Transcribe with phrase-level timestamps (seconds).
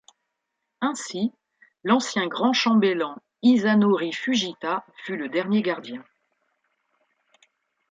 [0.81, 1.31] Ainsi,
[1.83, 6.03] l'ancien grand chambellan Hisanori Fujita fut le dernier Gardien.